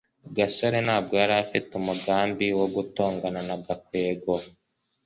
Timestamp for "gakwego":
3.65-4.33